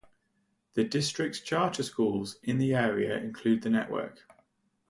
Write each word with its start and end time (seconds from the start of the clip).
The 0.73 0.83
district's 0.83 1.39
Charter 1.41 1.83
schools 1.83 2.39
in 2.41 2.57
the 2.57 2.73
area 2.73 3.19
include 3.19 3.61
the 3.61 3.69
network. 3.69 4.27